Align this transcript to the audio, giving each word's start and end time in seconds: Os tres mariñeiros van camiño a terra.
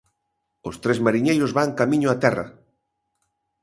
Os 0.69 0.75
tres 0.83 0.99
mariñeiros 1.05 1.55
van 1.57 1.77
camiño 1.79 2.07
a 2.11 2.19
terra. 2.23 2.45